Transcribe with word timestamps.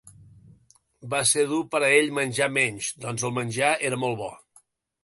Va 1.13 1.19
ser 1.31 1.43
dur 1.51 1.59
per 1.75 1.83
a 1.83 1.91
ell 1.99 2.09
menjar 2.21 2.49
menys, 2.57 2.91
doncs 3.05 3.29
el 3.31 3.39
menjar 3.41 3.73
era 3.93 4.03
molt 4.07 4.23
bo. 4.25 4.33